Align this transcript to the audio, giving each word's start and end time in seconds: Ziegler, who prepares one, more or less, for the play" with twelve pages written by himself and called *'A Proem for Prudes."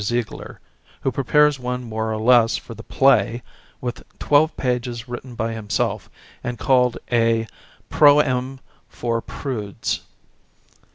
Ziegler, 0.03 0.59
who 1.01 1.11
prepares 1.11 1.59
one, 1.59 1.83
more 1.83 2.11
or 2.11 2.17
less, 2.17 2.57
for 2.57 2.73
the 2.73 2.81
play" 2.81 3.43
with 3.81 4.01
twelve 4.17 4.57
pages 4.57 5.07
written 5.07 5.35
by 5.35 5.53
himself 5.53 6.09
and 6.43 6.57
called 6.57 6.97
*'A 7.11 7.45
Proem 7.91 8.57
for 8.89 9.21
Prudes." 9.21 10.01